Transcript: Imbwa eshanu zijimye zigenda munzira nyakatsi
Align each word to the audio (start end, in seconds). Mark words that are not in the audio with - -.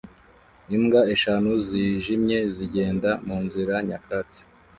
Imbwa 0.75 1.01
eshanu 1.13 1.49
zijimye 1.67 2.37
zigenda 2.55 3.09
munzira 3.25 3.75
nyakatsi 3.87 4.41